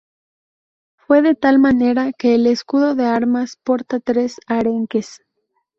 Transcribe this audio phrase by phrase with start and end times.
[0.95, 5.21] Fue de tal manera que el escudo de armas porta tres arenques.